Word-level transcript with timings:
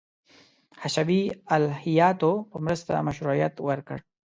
حشوي 0.81 1.21
الهیاتو 1.55 2.31
په 2.49 2.57
مرسته 2.65 2.91
مشروعیت 3.07 3.53
ورکړ. 3.67 3.97